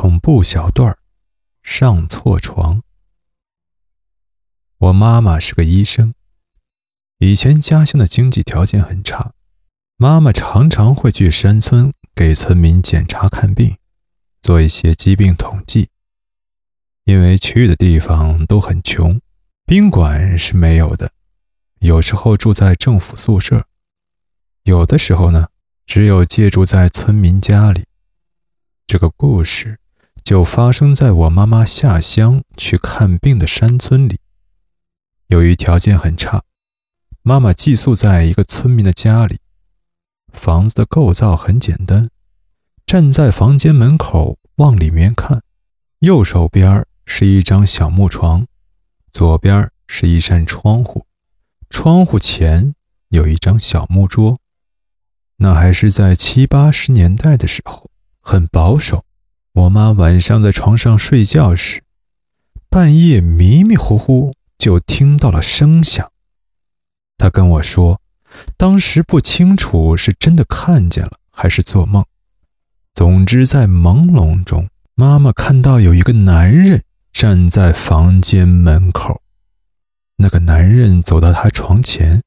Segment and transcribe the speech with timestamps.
[0.00, 0.98] 恐怖小段儿，
[1.62, 2.82] 上错床。
[4.78, 6.14] 我妈妈是个医生，
[7.18, 9.34] 以前家乡的经济条件很差，
[9.98, 13.76] 妈妈常常会去山村给村民检查看病，
[14.40, 15.90] 做一些疾病统计。
[17.04, 19.20] 因为去的地方都很穷，
[19.66, 21.12] 宾馆是没有的，
[21.80, 23.66] 有时候住在政府宿舍，
[24.62, 25.48] 有的时候呢，
[25.84, 27.84] 只有借住在村民家里。
[28.86, 29.78] 这个故事
[30.30, 34.20] 就发生在我妈妈下乡去看病的山村里。
[35.26, 36.44] 由于条件很差，
[37.22, 39.40] 妈妈寄宿在一个村民的家里。
[40.32, 42.10] 房子的构造很简单，
[42.86, 45.42] 站在房间门口往里面看，
[45.98, 48.46] 右手边是一张小木床，
[49.10, 51.06] 左边是一扇窗户，
[51.70, 52.76] 窗户前
[53.08, 54.38] 有一张小木桌。
[55.38, 57.90] 那还是在七八十年代的时候。
[58.20, 59.04] 很保守。
[59.52, 61.82] 我妈晚上在床上睡觉时，
[62.68, 66.12] 半夜迷迷糊糊就听到了声响。
[67.18, 68.00] 她跟我说，
[68.56, 72.04] 当时不清楚是真的看见了还是做梦。
[72.94, 79.20] 总之，在朦胧中，妈妈看到有一个男人站在房间门口。
[80.16, 82.22] 那个男人走到她床前，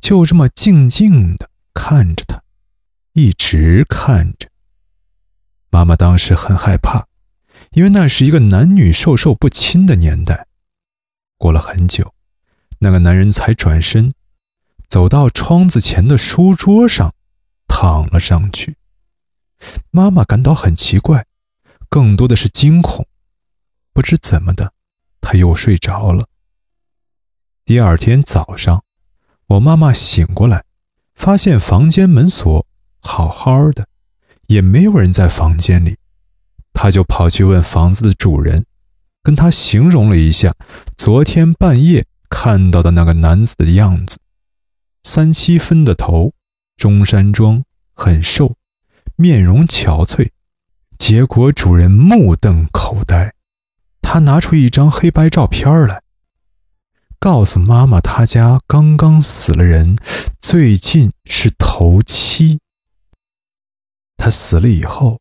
[0.00, 2.40] 就这么静静的看着她，
[3.14, 4.48] 一直看着。
[5.70, 7.06] 妈妈当时很害怕，
[7.72, 10.46] 因为那是一个男女授受不亲的年代。
[11.36, 12.14] 过了很久，
[12.78, 14.12] 那个男人才转身，
[14.88, 17.14] 走到窗子前的书桌上，
[17.68, 18.76] 躺了上去。
[19.90, 21.26] 妈妈感到很奇怪，
[21.88, 23.06] 更多的是惊恐。
[23.92, 24.72] 不知怎么的，
[25.20, 26.26] 他又睡着了。
[27.64, 28.84] 第二天早上，
[29.46, 30.64] 我妈妈醒过来，
[31.14, 32.66] 发现房间门锁
[33.00, 33.88] 好好的。
[34.48, 35.96] 也没有人在房间里，
[36.72, 38.64] 他就跑去问房子的主人，
[39.22, 40.54] 跟他形容了一下
[40.96, 44.18] 昨天半夜看到的那个男子的样子：
[45.02, 46.32] 三七分的头，
[46.76, 47.64] 中山装，
[47.94, 48.54] 很瘦，
[49.16, 50.30] 面容憔悴。
[50.98, 53.34] 结果主人目瞪口呆，
[54.00, 56.02] 他拿出一张黑白照片来，
[57.18, 59.96] 告诉妈妈他家刚刚死了人，
[60.40, 62.60] 最近是头七。
[64.16, 65.20] 他死了以后，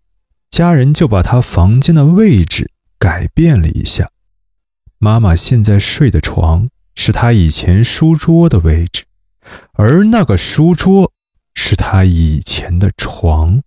[0.49, 4.09] 家人就把他房间的位置改变了一下。
[4.97, 9.03] 妈妈现在睡的床是他以前书桌的位置，
[9.73, 11.11] 而那个书桌
[11.53, 13.61] 是他以前的床。